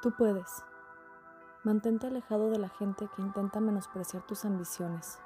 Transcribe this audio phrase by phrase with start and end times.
[0.00, 0.64] Tú puedes.
[1.64, 5.18] Mantente alejado de la gente que intenta menospreciar tus ambiciones.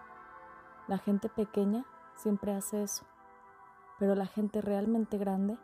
[0.89, 1.85] La gente pequeña
[2.15, 3.05] siempre hace eso,
[3.99, 5.59] pero la gente realmente grande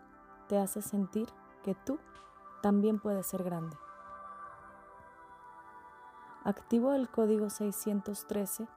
[0.47, 1.31] te hace sentir
[1.65, 1.99] que tú
[2.61, 3.79] también puedes ser grande.
[6.45, 8.69] Activo el código 613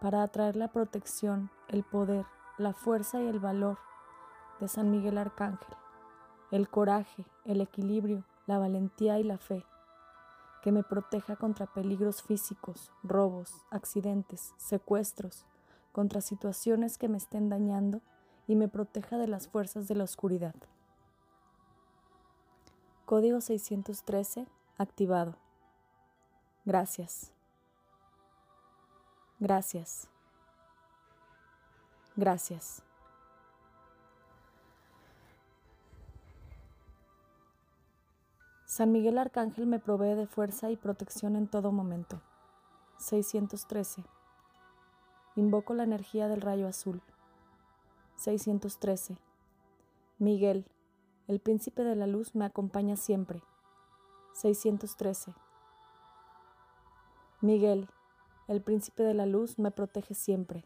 [0.00, 2.26] para atraer la protección, el poder,
[2.58, 3.78] la fuerza y el valor
[4.58, 5.76] de San Miguel Arcángel,
[6.50, 9.64] el coraje, el equilibrio, la valentía y la fe,
[10.62, 15.44] que me proteja contra peligros físicos, robos, accidentes, secuestros,
[15.92, 18.00] contra situaciones que me estén dañando
[18.46, 20.54] y me proteja de las fuerzas de la oscuridad.
[23.06, 24.46] Código 613
[24.78, 25.36] activado.
[26.64, 27.30] Gracias.
[29.38, 30.08] Gracias.
[32.16, 32.82] Gracias.
[38.74, 42.20] San Miguel Arcángel me provee de fuerza y protección en todo momento.
[42.98, 44.02] 613.
[45.36, 47.00] Invoco la energía del rayo azul.
[48.16, 49.16] 613.
[50.18, 50.66] Miguel,
[51.28, 53.44] el príncipe de la luz, me acompaña siempre.
[54.32, 55.32] 613.
[57.42, 57.88] Miguel,
[58.48, 60.64] el príncipe de la luz, me protege siempre.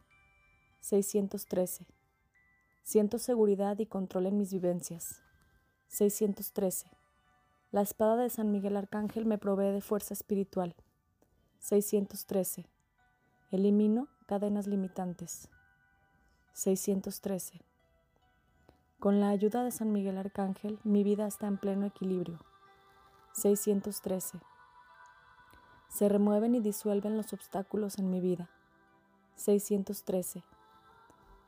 [0.80, 1.86] 613.
[2.84, 5.20] Siento seguridad y control en mis vivencias.
[5.88, 6.97] 613.
[7.70, 10.74] La espada de San Miguel Arcángel me provee de fuerza espiritual.
[11.58, 12.64] 613.
[13.50, 15.50] Elimino cadenas limitantes.
[16.54, 17.60] 613.
[18.98, 22.38] Con la ayuda de San Miguel Arcángel, mi vida está en pleno equilibrio.
[23.32, 24.40] 613.
[25.90, 28.48] Se remueven y disuelven los obstáculos en mi vida.
[29.34, 30.42] 613.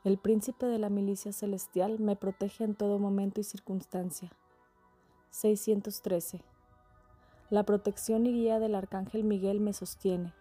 [0.03, 4.31] El príncipe de la milicia celestial me protege en todo momento y circunstancia.
[5.31, 6.41] 613.
[7.49, 10.33] La protección y guía del Arcángel Miguel me sostiene.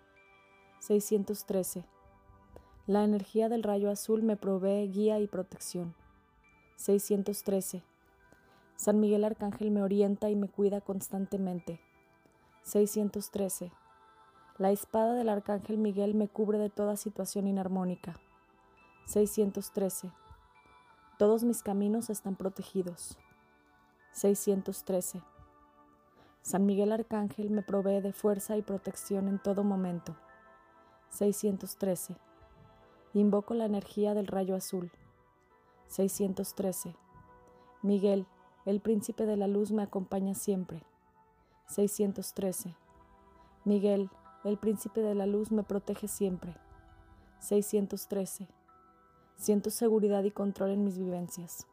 [0.80, 1.84] 613.
[2.88, 5.94] La energía del rayo azul me provee guía y protección.
[6.74, 7.84] 613.
[8.74, 11.80] San Miguel Arcángel me orienta y me cuida constantemente.
[12.62, 13.70] 613.
[14.58, 18.16] La espada del Arcángel Miguel me cubre de toda situación inarmónica.
[19.06, 20.10] 613.
[21.16, 23.16] Todos mis caminos están protegidos.
[24.12, 25.22] 613.
[26.42, 30.16] San Miguel Arcángel me provee de fuerza y protección en todo momento.
[31.10, 32.16] 613.
[33.14, 34.90] Invoco la energía del rayo azul.
[35.88, 36.96] 613.
[37.82, 38.26] Miguel,
[38.66, 40.82] el príncipe de la luz, me acompaña siempre.
[41.66, 42.74] 613.
[43.64, 44.10] Miguel,
[44.44, 46.56] el príncipe de la luz, me protege siempre.
[47.40, 48.48] 613.
[49.36, 51.66] Siento seguridad y control en mis vivencias.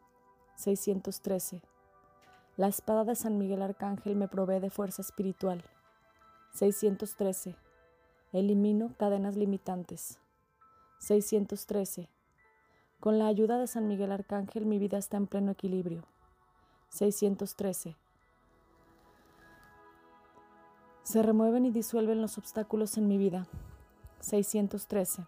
[0.55, 1.61] 613.
[2.57, 5.63] La espada de San Miguel Arcángel me provee de fuerza espiritual.
[6.55, 7.55] 613.
[8.33, 10.17] Elimino cadenas limitantes.
[10.97, 12.09] 613.
[12.99, 16.01] Con la ayuda de San Miguel Arcángel mi vida está en pleno equilibrio.
[16.89, 17.95] 613.
[21.03, 23.45] Se remueven y disuelven los obstáculos en mi vida.
[24.21, 25.27] 613.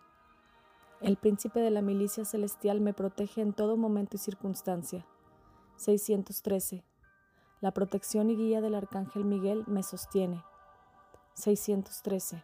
[1.01, 5.06] El príncipe de la milicia celestial me protege en todo momento y circunstancia.
[5.75, 6.88] 613.
[7.62, 10.46] La protección y guía del Arcángel Miguel me sostiene.
[11.34, 12.42] 613.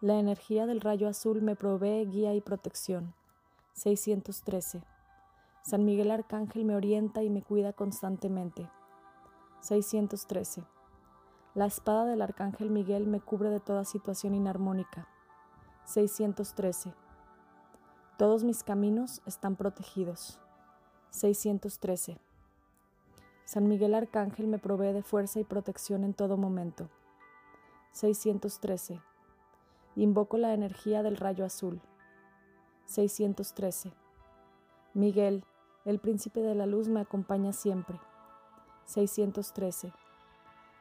[0.00, 3.14] La energía del rayo azul me provee guía y protección.
[3.72, 4.84] 613.
[5.64, 8.70] San Miguel Arcángel me orienta y me cuida constantemente.
[9.58, 10.62] 613.
[11.56, 15.08] La espada del Arcángel Miguel me cubre de toda situación inarmónica.
[15.86, 16.94] 613.
[18.18, 20.38] Todos mis caminos están protegidos.
[21.10, 22.20] 613.
[23.52, 26.88] San Miguel Arcángel me provee de fuerza y protección en todo momento.
[27.90, 28.98] 613.
[29.94, 31.82] Invoco la energía del rayo azul.
[32.86, 33.92] 613.
[34.94, 35.44] Miguel,
[35.84, 38.00] el príncipe de la luz, me acompaña siempre.
[38.86, 39.92] 613.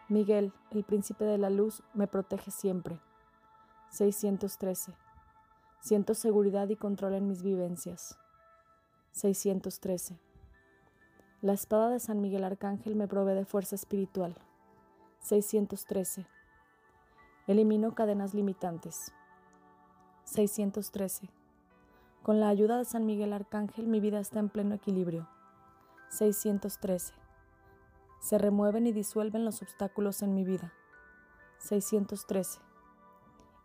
[0.08, 3.02] Miguel, el príncipe de la luz, me protege siempre.
[3.90, 4.94] 613.
[5.82, 8.18] Siento seguridad y control en mis vivencias.
[9.12, 10.31] 613.
[11.42, 14.36] La espada de San Miguel Arcángel me provee de fuerza espiritual.
[15.22, 16.28] 613.
[17.48, 19.12] Elimino cadenas limitantes.
[20.26, 21.32] 613.
[22.22, 25.28] Con la ayuda de San Miguel Arcángel mi vida está en pleno equilibrio.
[26.10, 27.16] 613.
[28.20, 30.72] Se remueven y disuelven los obstáculos en mi vida.
[31.58, 32.60] 613.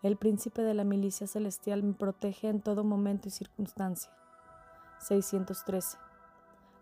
[0.03, 4.11] El príncipe de la milicia celestial me protege en todo momento y circunstancia.
[5.01, 6.06] 613.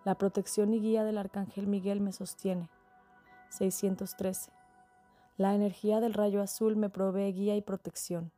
[0.05, 2.69] La protección y guía del Arcángel Miguel me sostiene.
[3.49, 4.53] 613.
[5.39, 8.31] La energía del rayo azul me provee guía y protección.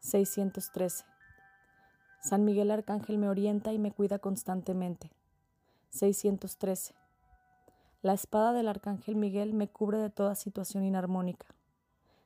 [0.00, 1.04] 613.
[2.20, 5.12] San Miguel Arcángel me orienta y me cuida constantemente.
[5.90, 6.94] 613.
[8.02, 11.46] La espada del Arcángel Miguel me cubre de toda situación inarmónica.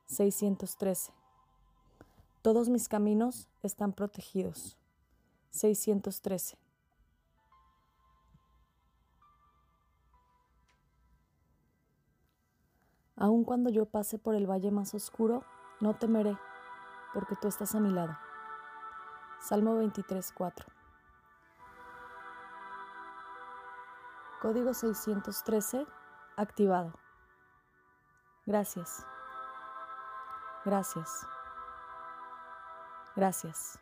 [0.06, 1.12] 613.
[2.40, 4.78] Todos mis caminos están protegidos.
[5.50, 6.61] 613.
[13.22, 15.44] Aun cuando yo pase por el valle más oscuro,
[15.78, 16.36] no temeré,
[17.14, 18.18] porque tú estás a mi lado.
[19.38, 20.66] Salmo 23, 4.
[24.40, 25.86] Código 613
[26.36, 26.94] activado.
[28.44, 29.06] Gracias.
[30.64, 31.24] Gracias.
[33.14, 33.81] Gracias.